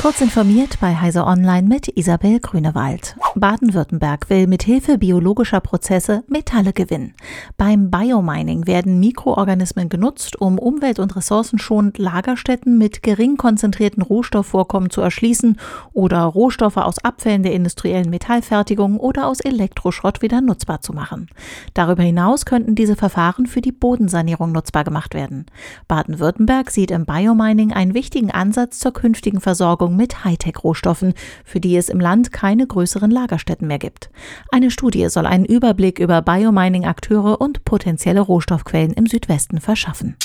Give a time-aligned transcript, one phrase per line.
[0.00, 3.16] Kurz informiert bei Heise Online mit Isabel Grünewald.
[3.34, 7.14] Baden-Württemberg will mit Hilfe biologischer Prozesse Metalle gewinnen.
[7.56, 15.00] Beim Biomining werden Mikroorganismen genutzt, um umwelt- und ressourcenschonend Lagerstätten mit gering konzentrierten Rohstoffvorkommen zu
[15.00, 15.58] erschließen
[15.92, 21.28] oder Rohstoffe aus Abfällen der industriellen Metallfertigung oder aus Elektroschrott wieder nutzbar zu machen.
[21.74, 25.46] Darüber hinaus könnten diese Verfahren für die Bodensanierung nutzbar gemacht werden.
[25.88, 31.76] Baden-Württemberg sieht im Biomining einen wichtigen Ansatz zur künftigen Versorgung Versorgung mit Hightech-Rohstoffen, für die
[31.76, 34.10] es im Land keine größeren Lagerstätten mehr gibt.
[34.50, 40.16] Eine Studie soll einen Überblick über Biomining-Akteure und potenzielle Rohstoffquellen im Südwesten verschaffen.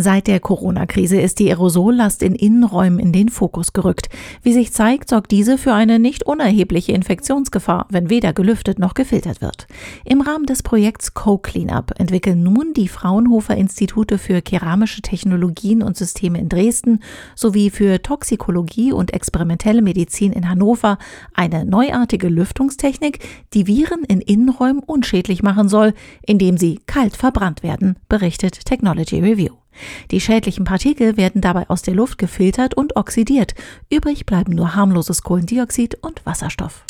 [0.00, 4.08] Seit der Corona-Krise ist die Aerosollast in Innenräumen in den Fokus gerückt.
[4.44, 9.40] Wie sich zeigt, sorgt diese für eine nicht unerhebliche Infektionsgefahr, wenn weder gelüftet noch gefiltert
[9.40, 9.66] wird.
[10.04, 16.38] Im Rahmen des Projekts Co-Cleanup entwickeln nun die Fraunhofer Institute für keramische Technologien und Systeme
[16.38, 17.00] in Dresden
[17.34, 20.98] sowie für Toxikologie und experimentelle Medizin in Hannover
[21.34, 23.18] eine neuartige Lüftungstechnik,
[23.52, 25.92] die Viren in Innenräumen unschädlich machen soll,
[26.24, 29.56] indem sie kalt verbrannt werden, berichtet Technology Review.
[30.10, 33.54] Die schädlichen Partikel werden dabei aus der Luft gefiltert und oxidiert.
[33.90, 36.84] Übrig bleiben nur harmloses Kohlendioxid und Wasserstoff.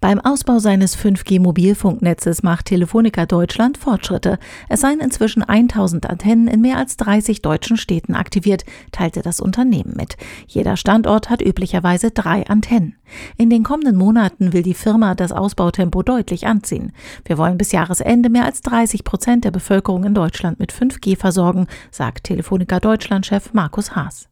[0.00, 4.38] Beim Ausbau seines 5G-Mobilfunknetzes macht Telefonica Deutschland Fortschritte.
[4.70, 9.92] Es seien inzwischen 1000 Antennen in mehr als 30 deutschen Städten aktiviert, teilte das Unternehmen
[9.94, 10.16] mit.
[10.46, 12.96] Jeder Standort hat üblicherweise drei Antennen.
[13.36, 16.92] In den kommenden Monaten will die Firma das Ausbautempo deutlich anziehen.
[17.26, 21.66] Wir wollen bis Jahresende mehr als 30 Prozent der Bevölkerung in Deutschland mit 5G versorgen,
[21.90, 24.29] sagt Telefonica Deutschland-Chef Markus Haas.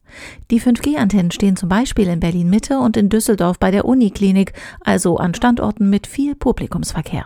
[0.51, 5.17] Die 5G-Antennen stehen zum Beispiel in Berlin Mitte und in Düsseldorf bei der Uniklinik, also
[5.17, 7.25] an Standorten mit viel Publikumsverkehr.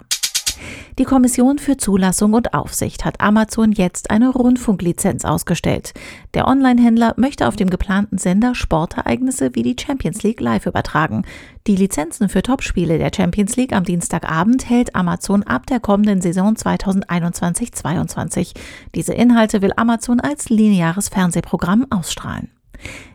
[0.99, 5.93] Die Kommission für Zulassung und Aufsicht hat Amazon jetzt eine Rundfunklizenz ausgestellt.
[6.33, 11.23] Der Online-Händler möchte auf dem geplanten Sender Sportereignisse wie die Champions League live übertragen.
[11.67, 16.53] Die Lizenzen für Topspiele der Champions League am Dienstagabend hält Amazon ab der kommenden Saison
[16.55, 18.53] 2021-22.
[18.93, 22.51] Diese Inhalte will Amazon als lineares Fernsehprogramm ausstrahlen.